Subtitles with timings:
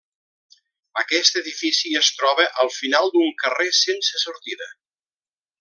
[1.01, 4.73] Aquest edifici es troba al final d'un carrer sense sortida.